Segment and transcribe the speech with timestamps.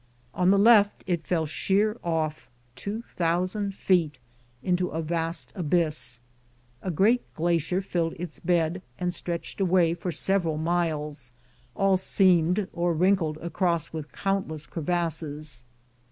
[0.33, 4.17] On the left it fell sheer off, two thousand feet,
[4.63, 6.19] into a vast abyss.
[6.81, 11.33] A great glacier filled its bed and stretched away for several miles,
[11.75, 15.65] all seamed or wrinkled across with count less crevasses.